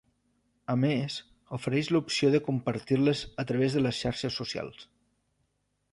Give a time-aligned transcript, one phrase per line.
[0.73, 1.17] A més,
[1.57, 4.85] ofereix l'opció de compartir-les a través de les xarxes socials.